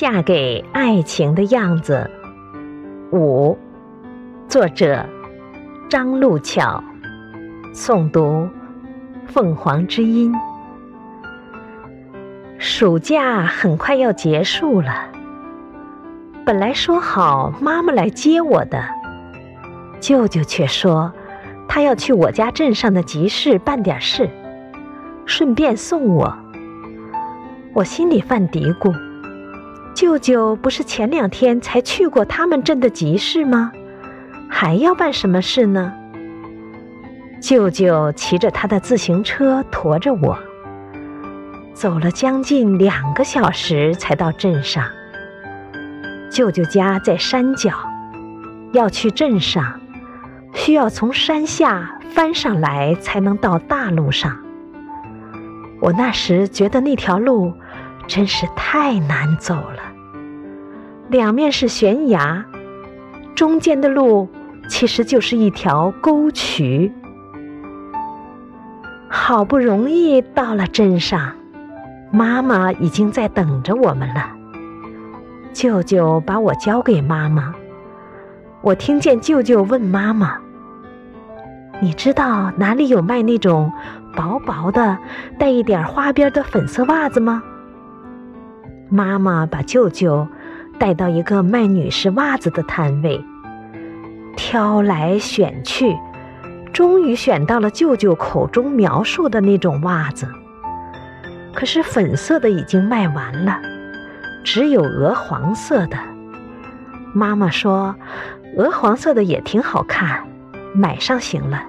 [0.00, 2.10] 嫁给爱情的样子。
[3.12, 3.58] 五，
[4.48, 5.04] 作者
[5.90, 6.82] 张路巧，
[7.74, 8.48] 诵读
[9.26, 10.34] 凤凰之音。
[12.56, 14.90] 暑假很快要结束了，
[16.46, 18.82] 本来说好妈妈来接我的，
[20.00, 21.12] 舅舅却说
[21.68, 24.30] 他要去我家镇上的集市办点事，
[25.26, 26.34] 顺便送我。
[27.74, 28.94] 我心里犯嘀咕：
[30.00, 33.70] 舅舅不是前两天才去过他们镇的集市吗？
[34.48, 35.92] 还要办什么事呢？
[37.38, 40.38] 舅舅骑着他的自行车驮着我。
[41.74, 44.84] 走了将近两个小时才到镇上。
[46.30, 47.70] 舅舅家在山脚，
[48.72, 49.82] 要去镇上，
[50.54, 54.34] 需要从山下翻上来才能到大路上。
[55.78, 57.52] 我那时觉得那条路
[58.10, 59.80] 真是太难走了，
[61.10, 62.44] 两面是悬崖，
[63.36, 64.28] 中间的路
[64.68, 66.92] 其实就是一条沟渠。
[69.08, 71.32] 好不容易到了镇上。
[72.10, 74.32] 妈妈已经在等着我们了。
[75.52, 77.54] 舅舅把我交给妈妈，
[78.60, 80.36] 我听见舅舅问妈妈
[81.80, 83.72] ：“你知道哪里有卖那种
[84.16, 84.98] 薄薄的、
[85.38, 87.40] 带一点花边的粉色袜子吗？”
[88.90, 90.26] 妈妈把舅舅
[90.78, 93.24] 带到一个卖女士袜子的摊位，
[94.36, 95.96] 挑来选去，
[96.72, 100.26] 终于选到了舅舅口中描述的那种袜子。
[101.54, 103.60] 可是粉色的已经卖完了，
[104.42, 105.96] 只有鹅黄色的。
[107.12, 107.94] 妈妈说，
[108.56, 110.26] 鹅黄色的也挺好看，
[110.74, 111.62] 买上行了。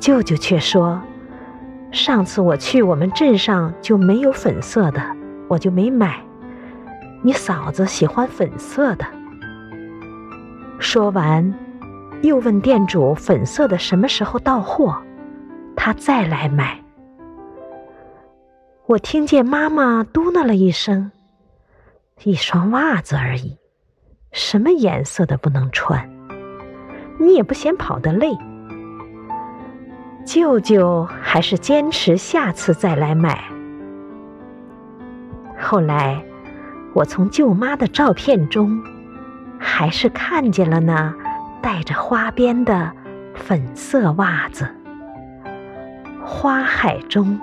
[0.00, 1.02] 舅舅却说，
[1.92, 5.02] 上次我去我们镇上就没有粉色的，
[5.48, 6.22] 我就没买。
[7.22, 9.04] 你嫂子喜欢粉色的。
[10.78, 11.52] 说完，
[12.22, 14.96] 又问店主粉色的什么时候到货，
[15.74, 16.78] 他再来买。
[18.86, 21.10] 我听见妈妈嘟囔了一声
[22.22, 23.58] ：“一双袜子而已，
[24.32, 26.08] 什么颜色的不能穿？
[27.18, 28.30] 你也不嫌跑得累。”
[30.24, 33.42] 舅舅还是坚持下次再来买。
[35.70, 36.24] 后来，
[36.94, 38.82] 我从舅妈的照片中，
[39.58, 41.14] 还是看见了那
[41.60, 42.90] 带着花边的
[43.34, 44.66] 粉色袜子。
[46.24, 47.38] 花海中。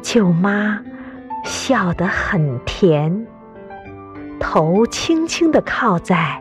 [0.00, 0.78] 舅妈
[1.42, 3.26] 笑得很甜，
[4.38, 6.40] 头轻轻地靠在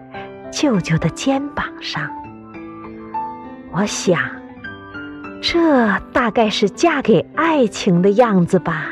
[0.52, 2.08] 舅舅的肩膀上。
[3.72, 4.22] 我想，
[5.42, 8.86] 这大概是嫁给爱情的样子吧。